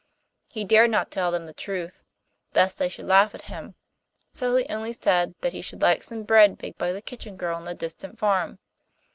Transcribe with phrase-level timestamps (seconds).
[0.49, 2.01] He dared not tell them the truth,
[2.55, 3.75] lest they should laugh at him,
[4.33, 7.59] so he only said that he should like some bread baked by the kitchen girl
[7.59, 8.57] in the distant farm.